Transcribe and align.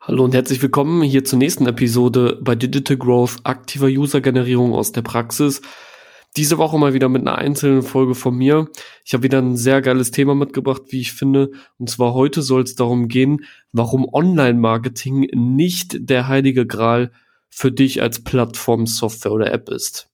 Hallo 0.00 0.24
und 0.24 0.32
herzlich 0.32 0.62
willkommen 0.62 1.02
hier 1.02 1.24
zur 1.24 1.40
nächsten 1.40 1.66
Episode 1.66 2.38
bei 2.40 2.54
Digital 2.54 2.96
Growth 2.96 3.38
aktiver 3.42 3.88
User-Generierung 3.88 4.72
aus 4.72 4.92
der 4.92 5.02
Praxis. 5.02 5.60
Diese 6.36 6.56
Woche 6.56 6.78
mal 6.78 6.94
wieder 6.94 7.08
mit 7.08 7.22
einer 7.22 7.36
einzelnen 7.36 7.82
Folge 7.82 8.14
von 8.14 8.36
mir. 8.36 8.68
Ich 9.04 9.12
habe 9.12 9.24
wieder 9.24 9.42
ein 9.42 9.56
sehr 9.56 9.82
geiles 9.82 10.12
Thema 10.12 10.36
mitgebracht, 10.36 10.82
wie 10.90 11.00
ich 11.00 11.12
finde. 11.12 11.50
Und 11.78 11.90
zwar 11.90 12.14
heute 12.14 12.42
soll 12.42 12.62
es 12.62 12.76
darum 12.76 13.08
gehen, 13.08 13.44
warum 13.72 14.08
Online-Marketing 14.10 15.30
nicht 15.34 16.08
der 16.08 16.28
heilige 16.28 16.64
Gral 16.64 17.10
für 17.50 17.72
dich 17.72 18.00
als 18.00 18.22
Plattform, 18.22 18.86
Software 18.86 19.32
oder 19.32 19.52
App 19.52 19.68
ist. 19.68 20.08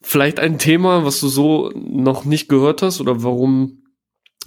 Vielleicht 0.00 0.40
ein 0.40 0.58
Thema, 0.58 1.04
was 1.04 1.20
du 1.20 1.28
so 1.28 1.70
noch 1.74 2.24
nicht 2.24 2.48
gehört 2.48 2.80
hast 2.80 3.02
oder 3.02 3.22
warum 3.22 3.83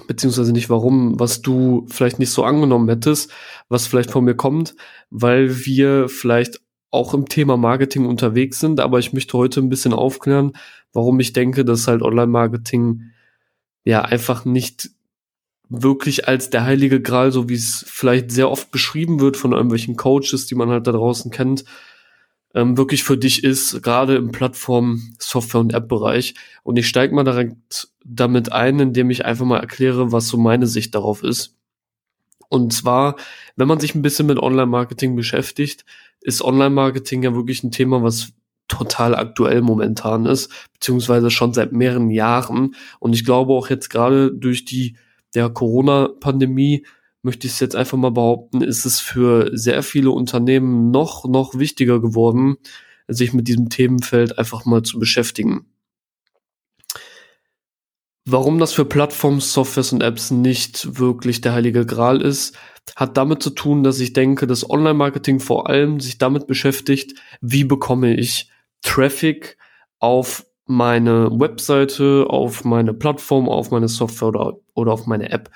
beziehungsweise 0.07 0.51
nicht 0.51 0.69
warum, 0.69 1.19
was 1.19 1.41
du 1.41 1.85
vielleicht 1.89 2.19
nicht 2.19 2.31
so 2.31 2.43
angenommen 2.43 2.89
hättest, 2.89 3.31
was 3.69 3.87
vielleicht 3.87 4.11
von 4.11 4.23
mir 4.23 4.35
kommt, 4.35 4.75
weil 5.09 5.65
wir 5.65 6.09
vielleicht 6.09 6.61
auch 6.91 7.13
im 7.13 7.27
Thema 7.27 7.57
Marketing 7.57 8.05
unterwegs 8.05 8.59
sind, 8.59 8.79
aber 8.79 8.99
ich 8.99 9.13
möchte 9.13 9.37
heute 9.37 9.59
ein 9.59 9.69
bisschen 9.69 9.93
aufklären, 9.93 10.53
warum 10.93 11.19
ich 11.19 11.33
denke, 11.33 11.65
dass 11.65 11.87
halt 11.87 12.01
Online-Marketing 12.01 13.03
ja 13.83 14.01
einfach 14.01 14.45
nicht 14.45 14.91
wirklich 15.69 16.27
als 16.27 16.49
der 16.49 16.63
heilige 16.63 17.01
Gral, 17.01 17.31
so 17.31 17.49
wie 17.49 17.55
es 17.55 17.83
vielleicht 17.87 18.31
sehr 18.31 18.49
oft 18.49 18.71
beschrieben 18.71 19.19
wird 19.19 19.35
von 19.35 19.51
irgendwelchen 19.51 19.97
Coaches, 19.97 20.45
die 20.45 20.55
man 20.55 20.69
halt 20.69 20.87
da 20.87 20.91
draußen 20.91 21.29
kennt, 21.29 21.65
ähm, 22.53 22.77
wirklich 22.77 23.03
für 23.03 23.17
dich 23.17 23.43
ist, 23.43 23.83
gerade 23.83 24.15
im 24.15 24.31
Plattform, 24.31 25.15
Software- 25.19 25.61
und 25.61 25.73
App-Bereich. 25.73 26.35
Und 26.63 26.77
ich 26.77 26.87
steige 26.87 27.13
mal 27.13 27.23
direkt 27.23 27.89
damit 28.07 28.51
ein, 28.51 28.79
indem 28.79 29.09
ich 29.09 29.25
einfach 29.25 29.45
mal 29.45 29.59
erkläre, 29.59 30.11
was 30.11 30.27
so 30.27 30.37
meine 30.37 30.67
Sicht 30.67 30.95
darauf 30.95 31.23
ist. 31.23 31.55
Und 32.49 32.71
zwar, 32.71 33.17
wenn 33.55 33.67
man 33.67 33.79
sich 33.79 33.93
ein 33.93 34.01
bisschen 34.01 34.27
mit 34.27 34.39
Online-Marketing 34.39 35.15
beschäftigt, 35.15 35.83
ist 36.21 36.41
Online-Marketing 36.41 37.23
ja 37.23 37.35
wirklich 37.35 37.63
ein 37.63 37.71
Thema, 37.71 38.03
was 38.03 38.33
total 38.67 39.15
aktuell 39.15 39.61
momentan 39.61 40.25
ist, 40.25 40.51
beziehungsweise 40.73 41.29
schon 41.31 41.53
seit 41.53 41.71
mehreren 41.71 42.09
Jahren. 42.09 42.75
Und 42.99 43.13
ich 43.13 43.25
glaube 43.25 43.53
auch 43.53 43.69
jetzt 43.69 43.89
gerade 43.89 44.31
durch 44.31 44.65
die 44.65 44.97
der 45.35 45.49
Corona-Pandemie 45.49 46.85
möchte 47.21 47.47
ich 47.47 47.53
es 47.53 47.59
jetzt 47.59 47.75
einfach 47.75 47.97
mal 47.97 48.11
behaupten, 48.11 48.61
ist 48.61 48.85
es 48.85 48.99
für 48.99 49.51
sehr 49.53 49.83
viele 49.83 50.11
Unternehmen 50.11 50.91
noch, 50.91 51.25
noch 51.25 51.55
wichtiger 51.55 51.99
geworden, 51.99 52.55
sich 53.07 53.33
mit 53.33 53.47
diesem 53.47 53.69
Themenfeld 53.69 54.37
einfach 54.37 54.65
mal 54.65 54.83
zu 54.83 54.99
beschäftigen. 54.99 55.65
Warum 58.29 58.59
das 58.59 58.73
für 58.73 58.83
Plattformen, 58.83 59.39
Softwares 59.39 59.93
und 59.93 60.03
Apps 60.03 60.31
nicht 60.31 60.99
wirklich 60.99 61.39
der 61.39 61.53
heilige 61.53 61.85
Gral 61.85 62.21
ist, 62.21 62.57
hat 62.97 63.15
damit 63.15 63.41
zu 63.41 63.51
tun, 63.51 63.83
dass 63.83 64.01
ich 64.01 64.11
denke, 64.11 64.47
dass 64.47 64.69
Online-Marketing 64.69 65.39
vor 65.39 65.69
allem 65.69 66.01
sich 66.01 66.17
damit 66.17 66.45
beschäftigt, 66.45 67.17
wie 67.39 67.63
bekomme 67.63 68.17
ich 68.17 68.51
Traffic 68.81 69.57
auf 69.99 70.45
meine 70.65 71.29
Webseite, 71.31 72.25
auf 72.27 72.65
meine 72.65 72.93
Plattform, 72.93 73.47
auf 73.47 73.71
meine 73.71 73.87
Software 73.87 74.27
oder, 74.27 74.57
oder 74.73 74.91
auf 74.91 75.05
meine 75.05 75.29
App. 75.31 75.49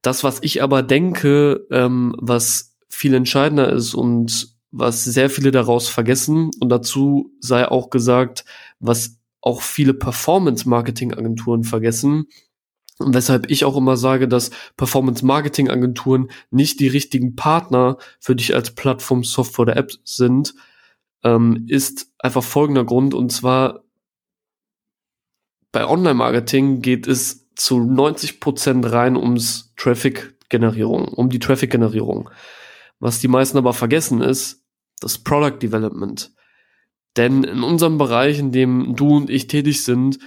Das, 0.00 0.24
was 0.24 0.38
ich 0.42 0.62
aber 0.62 0.82
denke, 0.82 1.66
ähm, 1.70 2.16
was 2.18 2.74
viel 2.88 3.12
entscheidender 3.12 3.70
ist 3.70 3.92
und 3.92 4.56
was 4.70 5.04
sehr 5.04 5.28
viele 5.28 5.50
daraus 5.50 5.90
vergessen, 5.90 6.50
und 6.58 6.70
dazu 6.70 7.34
sei 7.40 7.68
auch 7.68 7.90
gesagt, 7.90 8.46
was 8.80 9.15
auch 9.46 9.62
viele 9.62 9.94
Performance-Marketing-Agenturen 9.94 11.64
vergessen, 11.64 12.26
und 12.98 13.14
weshalb 13.14 13.50
ich 13.50 13.64
auch 13.64 13.76
immer 13.76 13.96
sage, 13.96 14.26
dass 14.26 14.50
Performance-Marketing-Agenturen 14.76 16.30
nicht 16.50 16.80
die 16.80 16.88
richtigen 16.88 17.36
Partner 17.36 17.98
für 18.20 18.34
dich 18.34 18.54
als 18.54 18.74
Plattform, 18.74 19.22
Software 19.22 19.64
oder 19.64 19.76
App 19.76 19.92
sind, 20.04 20.54
ähm, 21.22 21.66
ist 21.68 22.10
einfach 22.18 22.42
folgender 22.42 22.84
Grund. 22.84 23.12
Und 23.12 23.32
zwar 23.32 23.84
bei 25.72 25.86
Online-Marketing 25.86 26.80
geht 26.80 27.06
es 27.06 27.46
zu 27.54 27.80
90 27.80 28.40
Prozent 28.40 28.90
rein 28.90 29.16
ums 29.16 29.74
Traffic-Generierung, 29.76 31.08
um 31.08 31.28
die 31.28 31.38
Traffic-Generierung. 31.38 32.30
Was 32.98 33.20
die 33.20 33.28
meisten 33.28 33.58
aber 33.58 33.74
vergessen 33.74 34.22
ist, 34.22 34.64
das 35.00 35.18
Product 35.18 35.58
Development. 35.60 36.32
Denn 37.16 37.44
in 37.44 37.62
unserem 37.62 37.98
Bereich, 37.98 38.38
in 38.38 38.52
dem 38.52 38.94
du 38.96 39.16
und 39.16 39.30
ich 39.30 39.46
tätig 39.46 39.84
sind, 39.84 40.18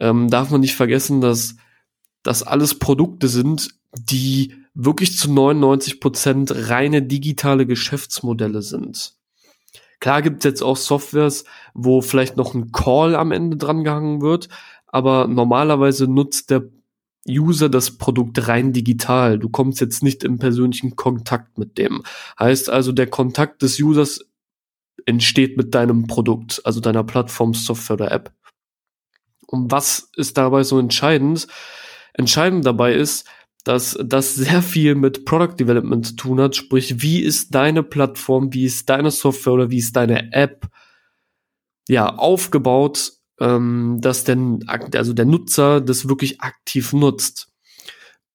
ähm, 0.00 0.28
darf 0.28 0.50
man 0.50 0.60
nicht 0.60 0.74
vergessen, 0.74 1.20
dass 1.20 1.56
das 2.22 2.42
alles 2.42 2.78
Produkte 2.78 3.28
sind, 3.28 3.70
die 3.96 4.54
wirklich 4.74 5.16
zu 5.16 5.30
99 5.32 6.00
Prozent 6.00 6.52
reine 6.68 7.02
digitale 7.02 7.66
Geschäftsmodelle 7.66 8.62
sind. 8.62 9.14
Klar 10.00 10.22
gibt 10.22 10.38
es 10.38 10.44
jetzt 10.44 10.62
auch 10.62 10.76
Softwares, 10.76 11.44
wo 11.74 12.00
vielleicht 12.00 12.36
noch 12.36 12.54
ein 12.54 12.72
Call 12.72 13.14
am 13.14 13.30
Ende 13.30 13.56
dran 13.56 13.84
gehangen 13.84 14.20
wird, 14.20 14.48
aber 14.86 15.28
normalerweise 15.28 16.08
nutzt 16.08 16.50
der 16.50 16.64
User 17.28 17.68
das 17.68 17.98
Produkt 17.98 18.48
rein 18.48 18.72
digital. 18.72 19.38
Du 19.38 19.48
kommst 19.48 19.80
jetzt 19.80 20.02
nicht 20.02 20.24
im 20.24 20.38
persönlichen 20.38 20.96
Kontakt 20.96 21.56
mit 21.56 21.78
dem. 21.78 22.02
Heißt 22.38 22.68
also, 22.68 22.90
der 22.90 23.06
Kontakt 23.06 23.62
des 23.62 23.78
Users 23.78 24.26
entsteht 25.06 25.56
mit 25.56 25.74
deinem 25.74 26.06
Produkt, 26.06 26.60
also 26.64 26.80
deiner 26.80 27.04
Plattform, 27.04 27.54
Software 27.54 27.94
oder 27.94 28.12
App. 28.12 28.32
Und 29.46 29.70
was 29.70 30.10
ist 30.16 30.38
dabei 30.38 30.62
so 30.62 30.78
entscheidend? 30.78 31.46
Entscheidend 32.14 32.64
dabei 32.64 32.94
ist, 32.94 33.28
dass 33.64 33.98
das 34.02 34.34
sehr 34.34 34.62
viel 34.62 34.94
mit 34.94 35.24
Product 35.24 35.56
Development 35.58 36.06
zu 36.06 36.16
tun 36.16 36.40
hat. 36.40 36.56
Sprich, 36.56 37.02
wie 37.02 37.20
ist 37.20 37.54
deine 37.54 37.82
Plattform, 37.82 38.52
wie 38.52 38.64
ist 38.64 38.88
deine 38.88 39.10
Software 39.10 39.52
oder 39.52 39.70
wie 39.70 39.78
ist 39.78 39.94
deine 39.94 40.32
App 40.32 40.68
ja 41.88 42.14
aufgebaut, 42.14 43.12
ähm, 43.40 43.98
dass 44.00 44.24
denn, 44.24 44.64
also 44.68 45.12
der 45.12 45.24
Nutzer 45.24 45.80
das 45.80 46.08
wirklich 46.08 46.40
aktiv 46.40 46.92
nutzt. 46.92 47.48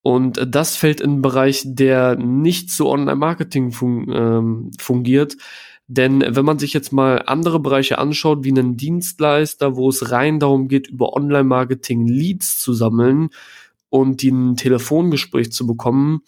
Und 0.02 0.40
das 0.48 0.78
fällt 0.78 1.02
in 1.02 1.12
einen 1.12 1.22
Bereich, 1.22 1.64
der 1.66 2.16
nicht 2.16 2.72
so 2.72 2.90
Online-Marketing 2.90 3.72
fun 3.72 4.10
ähm, 4.10 4.72
fungiert. 4.80 5.36
Denn 5.88 6.24
wenn 6.28 6.44
man 6.44 6.60
sich 6.60 6.74
jetzt 6.74 6.92
mal 6.92 7.24
andere 7.26 7.62
Bereiche 7.62 7.98
anschaut, 7.98 8.44
wie 8.44 8.52
einen 8.52 8.76
Dienstleister, 8.76 9.78
wo 9.78 9.88
es 9.88 10.12
rein 10.12 10.40
darum 10.40 10.68
geht, 10.68 10.88
über 10.88 11.14
Online-Marketing 11.14 12.06
Leads 12.08 12.60
zu 12.60 12.74
sammeln 12.74 13.30
und 13.90 14.22
die 14.22 14.30
ein 14.30 14.58
Telefongespräch 14.58 15.52
zu 15.54 15.66
bekommen, 15.66 16.22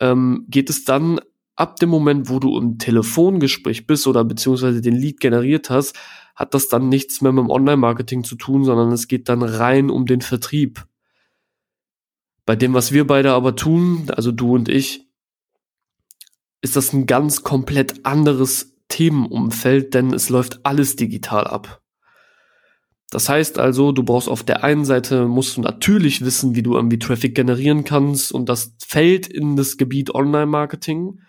ähm, 0.00 0.46
geht 0.48 0.68
es 0.68 0.84
dann 0.84 1.20
ab 1.54 1.76
dem 1.76 1.90
Moment, 1.90 2.28
wo 2.28 2.40
du 2.40 2.58
im 2.58 2.78
Telefongespräch 2.78 3.86
bist 3.86 4.06
oder 4.08 4.24
beziehungsweise 4.24 4.80
den 4.80 4.94
Lead 4.94 5.20
generiert 5.20 5.70
hast, 5.70 5.96
hat 6.34 6.54
das 6.54 6.68
dann 6.68 6.88
nichts 6.88 7.20
mehr 7.20 7.32
mit 7.32 7.44
dem 7.44 7.50
Online-Marketing 7.50 8.24
zu 8.24 8.34
tun, 8.34 8.64
sondern 8.64 8.90
es 8.92 9.06
geht 9.06 9.28
dann 9.28 9.42
rein 9.42 9.90
um 9.90 10.06
den 10.06 10.20
Vertrieb. 10.20 10.86
Bei 12.46 12.56
dem, 12.56 12.74
was 12.74 12.92
wir 12.92 13.06
beide 13.06 13.32
aber 13.32 13.56
tun, 13.56 14.06
also 14.08 14.32
du 14.32 14.54
und 14.54 14.68
ich, 14.68 15.06
ist 16.62 16.76
das 16.76 16.92
ein 16.92 17.06
ganz 17.06 17.42
komplett 17.42 18.04
anderes 18.06 18.77
Themenumfeld, 18.88 19.94
denn 19.94 20.12
es 20.12 20.28
läuft 20.28 20.64
alles 20.64 20.96
digital 20.96 21.46
ab. 21.46 21.82
Das 23.10 23.28
heißt 23.28 23.58
also, 23.58 23.92
du 23.92 24.02
brauchst 24.02 24.28
auf 24.28 24.42
der 24.42 24.64
einen 24.64 24.84
Seite, 24.84 25.26
musst 25.28 25.56
du 25.56 25.62
natürlich 25.62 26.24
wissen, 26.24 26.54
wie 26.54 26.62
du 26.62 26.74
irgendwie 26.74 26.98
Traffic 26.98 27.34
generieren 27.34 27.84
kannst 27.84 28.32
und 28.32 28.48
das 28.48 28.74
fällt 28.86 29.26
in 29.26 29.56
das 29.56 29.78
Gebiet 29.78 30.14
Online-Marketing. 30.14 31.20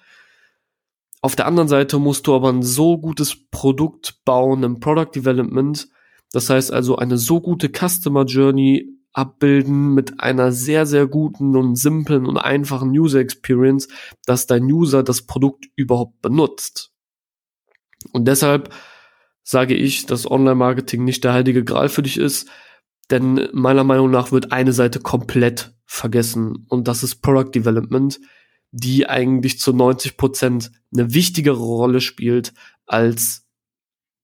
Auf 1.22 1.36
der 1.36 1.48
anderen 1.48 1.70
Seite 1.70 2.00
musst 2.00 2.28
du 2.28 2.36
aber 2.36 2.50
ein 2.50 2.64
so 2.64 2.98
gutes 2.98 3.50
Produkt 3.50 4.20
bauen 4.26 4.64
im 4.64 4.80
Product 4.80 5.12
Development. 5.16 5.88
Das 6.32 6.50
heißt 6.50 6.72
also 6.72 6.98
eine 6.98 7.18
so 7.18 7.42
gute 7.42 7.70
Customer 7.70 8.26
Journey 8.26 9.00
abbilden 9.14 9.94
mit 9.94 10.20
einer 10.20 10.52
sehr, 10.52 10.86
sehr 10.86 11.08
guten 11.08 11.56
und 11.56 11.76
simplen 11.76 12.26
und 12.26 12.38
einfachen 12.38 12.92
User 12.92 13.20
Experience, 13.20 13.88
dass 14.26 14.48
dein 14.48 14.64
User 14.64 15.04
das 15.04 15.24
Produkt 15.24 15.66
überhaupt 15.76 16.22
benutzt. 16.22 16.94
Und 18.12 18.28
deshalb 18.28 18.74
sage 19.44 19.76
ich, 19.76 20.06
dass 20.06 20.30
Online-Marketing 20.30 21.04
nicht 21.04 21.24
der 21.24 21.34
heilige 21.34 21.64
Gral 21.64 21.90
für 21.90 22.04
dich 22.04 22.18
ist, 22.18 22.50
denn 23.10 23.50
meiner 23.54 23.84
Meinung 23.84 24.12
nach 24.12 24.32
wird 24.32 24.52
eine 24.52 24.74
Seite 24.74 25.00
komplett 25.00 25.74
vergessen 25.86 26.66
und 26.70 26.88
das 26.88 27.04
ist 27.04 27.22
Product 27.22 27.52
Development 27.54 28.20
die 28.72 29.08
eigentlich 29.08 29.60
zu 29.60 29.74
90 29.74 30.18
Prozent 30.18 30.72
eine 30.94 31.14
wichtigere 31.14 31.58
Rolle 31.58 32.02
spielt 32.02 32.54
als 32.86 33.46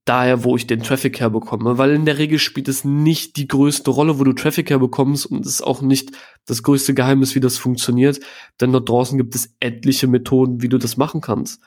daher, 0.06 0.44
wo 0.44 0.56
ich 0.56 0.68
den 0.68 0.84
Traffic 0.84 1.20
herbekomme. 1.20 1.80
Weil 1.80 1.92
in 1.92 2.06
der 2.06 2.20
Regel 2.20 2.38
spielt 2.38 2.68
es 2.68 2.84
nicht 2.84 3.38
die 3.38 3.48
größte 3.48 3.90
Rolle, 3.90 4.20
wo 4.20 4.24
du 4.24 4.34
Traffic 4.34 4.70
herbekommst 4.70 5.26
und 5.26 5.46
es 5.46 5.54
ist 5.54 5.62
auch 5.64 5.82
nicht 5.82 6.12
das 6.46 6.62
größte 6.62 6.94
Geheimnis, 6.94 7.34
wie 7.34 7.40
das 7.40 7.58
funktioniert. 7.58 8.20
Denn 8.62 8.72
dort 8.72 8.88
draußen 8.88 9.18
gibt 9.18 9.34
es 9.34 9.56
etliche 9.60 10.08
Methoden, 10.08 10.62
wie 10.62 10.70
du 10.70 10.78
das 10.78 10.98
machen 10.98 11.22
kannst. 11.22 11.62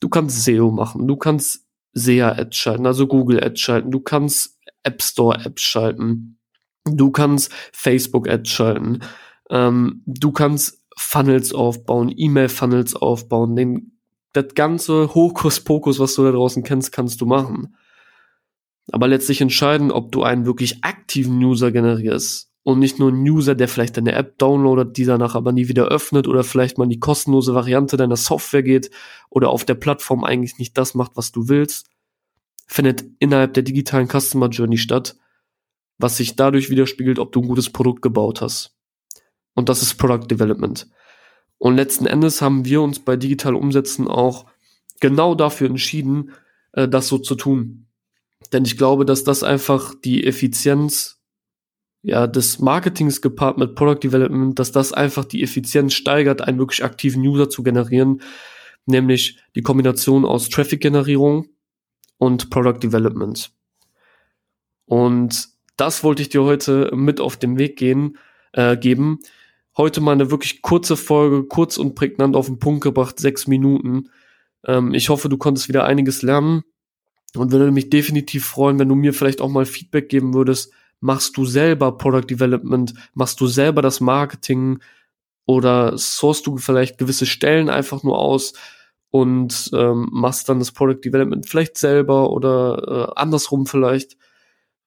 Du 0.00 0.08
kannst 0.08 0.44
SEO 0.44 0.70
machen, 0.70 1.06
du 1.08 1.16
kannst 1.16 1.66
SEA-Ads 1.94 2.56
schalten, 2.56 2.86
also 2.86 3.06
Google-Ads 3.06 3.60
schalten, 3.60 3.90
du 3.90 4.00
kannst 4.00 4.58
App 4.82 5.02
Store-Apps 5.02 5.62
schalten, 5.62 6.38
du 6.84 7.10
kannst 7.10 7.52
Facebook-Ads 7.72 8.50
schalten, 8.50 9.00
ähm, 9.50 10.02
du 10.06 10.32
kannst 10.32 10.84
Funnels 10.96 11.52
aufbauen, 11.52 12.12
E-Mail-Funnels 12.14 12.94
aufbauen, 12.94 13.56
den, 13.56 13.98
das 14.32 14.54
ganze 14.54 15.14
Hokuspokus, 15.14 15.98
was 15.98 16.14
du 16.14 16.24
da 16.24 16.32
draußen 16.32 16.62
kennst, 16.62 16.92
kannst 16.92 17.20
du 17.20 17.26
machen. 17.26 17.76
Aber 18.92 19.08
letztlich 19.08 19.40
entscheiden, 19.40 19.90
ob 19.90 20.12
du 20.12 20.22
einen 20.22 20.46
wirklich 20.46 20.84
aktiven 20.84 21.42
User 21.42 21.72
generierst 21.72 22.50
und 22.66 22.80
nicht 22.80 22.98
nur 22.98 23.10
einen 23.10 23.22
User, 23.22 23.54
der 23.54 23.68
vielleicht 23.68 23.96
deine 23.96 24.10
App 24.10 24.38
downloadet, 24.38 24.96
die 24.96 25.04
danach 25.04 25.36
aber 25.36 25.52
nie 25.52 25.68
wieder 25.68 25.84
öffnet 25.84 26.26
oder 26.26 26.42
vielleicht 26.42 26.78
mal 26.78 26.84
in 26.84 26.90
die 26.90 26.98
kostenlose 26.98 27.54
Variante 27.54 27.96
deiner 27.96 28.16
Software 28.16 28.64
geht 28.64 28.90
oder 29.30 29.50
auf 29.50 29.64
der 29.64 29.76
Plattform 29.76 30.24
eigentlich 30.24 30.58
nicht 30.58 30.76
das 30.76 30.96
macht, 30.96 31.12
was 31.14 31.30
du 31.30 31.48
willst, 31.48 31.88
findet 32.66 33.04
innerhalb 33.20 33.54
der 33.54 33.62
digitalen 33.62 34.08
Customer 34.08 34.48
Journey 34.48 34.78
statt, 34.78 35.16
was 35.98 36.16
sich 36.16 36.34
dadurch 36.34 36.68
widerspiegelt, 36.68 37.20
ob 37.20 37.30
du 37.30 37.40
ein 37.40 37.46
gutes 37.46 37.70
Produkt 37.70 38.02
gebaut 38.02 38.40
hast. 38.40 38.74
Und 39.54 39.68
das 39.68 39.80
ist 39.82 39.94
Product 39.94 40.26
Development. 40.28 40.88
Und 41.58 41.76
letzten 41.76 42.06
Endes 42.06 42.42
haben 42.42 42.64
wir 42.64 42.82
uns 42.82 42.98
bei 42.98 43.14
digital 43.14 43.54
Umsetzen 43.54 44.08
auch 44.08 44.46
genau 44.98 45.36
dafür 45.36 45.68
entschieden, 45.68 46.32
äh, 46.72 46.88
das 46.88 47.06
so 47.06 47.18
zu 47.18 47.36
tun. 47.36 47.86
Denn 48.52 48.64
ich 48.64 48.76
glaube, 48.76 49.04
dass 49.04 49.22
das 49.22 49.44
einfach 49.44 49.94
die 49.94 50.26
Effizienz 50.26 51.15
ja, 52.06 52.28
des 52.28 52.60
Marketings 52.60 53.20
gepaart 53.20 53.58
mit 53.58 53.74
Product 53.74 53.98
Development, 54.00 54.56
dass 54.56 54.70
das 54.70 54.92
einfach 54.92 55.24
die 55.24 55.42
Effizienz 55.42 55.92
steigert, 55.94 56.40
einen 56.40 56.56
wirklich 56.56 56.84
aktiven 56.84 57.20
User 57.26 57.50
zu 57.50 57.64
generieren, 57.64 58.22
nämlich 58.86 59.40
die 59.56 59.62
Kombination 59.62 60.24
aus 60.24 60.48
Traffic-Generierung 60.48 61.48
und 62.18 62.48
Product 62.48 62.78
Development. 62.80 63.50
Und 64.84 65.48
das 65.76 66.04
wollte 66.04 66.22
ich 66.22 66.28
dir 66.28 66.44
heute 66.44 66.92
mit 66.94 67.20
auf 67.20 67.36
den 67.36 67.58
Weg 67.58 67.76
gehen, 67.76 68.18
äh, 68.52 68.76
geben. 68.76 69.18
Heute 69.76 70.00
mal 70.00 70.12
eine 70.12 70.30
wirklich 70.30 70.62
kurze 70.62 70.96
Folge, 70.96 71.42
kurz 71.42 71.76
und 71.76 71.96
prägnant 71.96 72.36
auf 72.36 72.46
den 72.46 72.60
Punkt 72.60 72.84
gebracht, 72.84 73.18
sechs 73.18 73.48
Minuten. 73.48 74.10
Ähm, 74.64 74.94
ich 74.94 75.08
hoffe, 75.08 75.28
du 75.28 75.38
konntest 75.38 75.68
wieder 75.68 75.84
einiges 75.84 76.22
lernen 76.22 76.62
und 77.34 77.50
würde 77.50 77.72
mich 77.72 77.90
definitiv 77.90 78.46
freuen, 78.46 78.78
wenn 78.78 78.88
du 78.88 78.94
mir 78.94 79.12
vielleicht 79.12 79.40
auch 79.40 79.50
mal 79.50 79.66
Feedback 79.66 80.08
geben 80.08 80.34
würdest. 80.34 80.72
Machst 81.00 81.36
du 81.36 81.44
selber 81.44 81.96
Product 81.96 82.26
Development? 82.28 82.92
Machst 83.14 83.40
du 83.40 83.46
selber 83.46 83.82
das 83.82 84.00
Marketing? 84.00 84.78
Oder 85.46 85.96
sourst 85.96 86.46
du 86.46 86.56
vielleicht 86.58 86.98
gewisse 86.98 87.26
Stellen 87.26 87.70
einfach 87.70 88.02
nur 88.02 88.18
aus 88.18 88.54
und 89.10 89.70
ähm, 89.72 90.08
machst 90.10 90.48
dann 90.48 90.58
das 90.58 90.72
Product 90.72 91.00
Development 91.04 91.48
vielleicht 91.48 91.78
selber 91.78 92.30
oder 92.30 93.12
äh, 93.14 93.20
andersrum 93.20 93.66
vielleicht? 93.66 94.16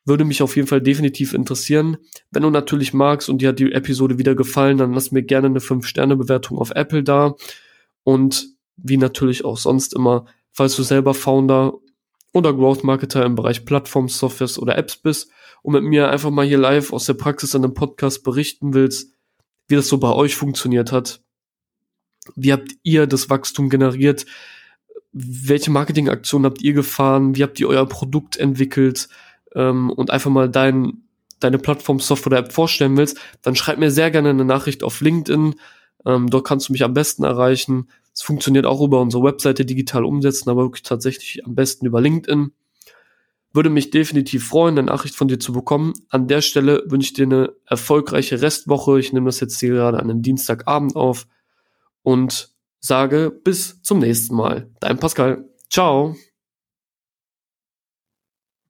Würde 0.05 0.25
mich 0.25 0.41
auf 0.41 0.55
jeden 0.55 0.67
Fall 0.67 0.81
definitiv 0.81 1.33
interessieren. 1.33 1.97
Wenn 2.31 2.43
du 2.43 2.49
natürlich 2.49 2.93
magst 2.93 3.29
und 3.29 3.41
dir 3.41 3.49
hat 3.49 3.59
die 3.59 3.71
Episode 3.71 4.17
wieder 4.17 4.35
gefallen, 4.35 4.77
dann 4.77 4.93
lass 4.93 5.11
mir 5.11 5.23
gerne 5.23 5.47
eine 5.47 5.59
5-Sterne-Bewertung 5.59 6.57
auf 6.57 6.71
Apple 6.71 7.03
da. 7.03 7.35
Und 8.03 8.47
wie 8.75 8.97
natürlich 8.97 9.45
auch 9.45 9.57
sonst 9.57 9.93
immer, 9.93 10.25
falls 10.51 10.75
du 10.75 10.83
selber 10.83 11.13
Founder 11.13 11.73
oder 12.33 12.53
Growth 12.53 12.83
Marketer 12.83 13.25
im 13.25 13.35
Bereich 13.35 13.65
Plattform, 13.65 14.09
Softwares 14.09 14.59
oder 14.59 14.77
Apps 14.77 14.97
bist 14.97 15.31
und 15.61 15.73
mit 15.73 15.83
mir 15.83 16.09
einfach 16.09 16.29
mal 16.29 16.45
hier 16.45 16.57
live 16.57 16.93
aus 16.93 17.05
der 17.05 17.13
Praxis 17.13 17.55
an 17.55 17.63
einem 17.63 17.73
Podcast 17.73 18.23
berichten 18.23 18.73
willst, 18.73 19.13
wie 19.67 19.75
das 19.75 19.87
so 19.87 19.97
bei 19.97 20.11
euch 20.11 20.35
funktioniert 20.35 20.91
hat. 20.91 21.21
Wie 22.35 22.51
habt 22.51 22.71
ihr 22.83 23.07
das 23.07 23.29
Wachstum 23.29 23.69
generiert? 23.69 24.25
Welche 25.11 25.71
Marketingaktionen 25.71 26.45
habt 26.45 26.61
ihr 26.61 26.73
gefahren? 26.73 27.35
Wie 27.35 27.43
habt 27.43 27.59
ihr 27.59 27.67
euer 27.67 27.87
Produkt 27.87 28.37
entwickelt? 28.37 29.09
ähm, 29.55 29.91
und 29.91 30.11
einfach 30.11 30.31
mal 30.31 30.49
dein, 30.49 31.03
deine 31.39 31.57
Plattform, 31.57 31.99
Software 31.99 32.33
oder 32.33 32.39
App 32.39 32.53
vorstellen 32.53 32.97
willst, 32.97 33.19
dann 33.41 33.55
schreib 33.55 33.79
mir 33.79 33.91
sehr 33.91 34.11
gerne 34.11 34.29
eine 34.29 34.45
Nachricht 34.45 34.83
auf 34.83 35.01
LinkedIn. 35.01 35.55
Ähm, 36.05 36.29
dort 36.29 36.45
kannst 36.45 36.69
du 36.69 36.73
mich 36.73 36.83
am 36.83 36.93
besten 36.93 37.23
erreichen. 37.23 37.89
Es 38.13 38.21
funktioniert 38.21 38.65
auch 38.65 38.81
über 38.81 39.01
unsere 39.01 39.23
Webseite 39.23 39.65
digital 39.65 40.03
umsetzen, 40.03 40.49
aber 40.49 40.63
wirklich 40.63 40.83
tatsächlich 40.83 41.45
am 41.45 41.55
besten 41.55 41.85
über 41.85 42.01
LinkedIn. 42.01 42.51
Würde 43.51 43.69
mich 43.69 43.89
definitiv 43.89 44.47
freuen, 44.47 44.77
eine 44.77 44.87
Nachricht 44.87 45.15
von 45.15 45.27
dir 45.27 45.39
zu 45.39 45.51
bekommen. 45.51 45.93
An 46.09 46.27
der 46.27 46.41
Stelle 46.41 46.83
wünsche 46.85 47.07
ich 47.07 47.13
dir 47.13 47.25
eine 47.25 47.53
erfolgreiche 47.65 48.41
Restwoche. 48.41 48.99
Ich 48.99 49.11
nehme 49.11 49.25
das 49.25 49.39
jetzt 49.39 49.59
hier 49.59 49.69
gerade 49.69 49.97
an 49.97 50.09
einem 50.09 50.21
Dienstagabend 50.21 50.95
auf 50.95 51.25
und 52.03 52.51
sage 52.79 53.31
bis 53.43 53.81
zum 53.81 53.99
nächsten 53.99 54.35
Mal. 54.35 54.69
Dein 54.79 54.99
Pascal. 54.99 55.49
Ciao. 55.69 56.15